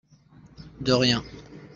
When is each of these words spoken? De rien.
De 0.79 0.93
rien. 0.95 1.21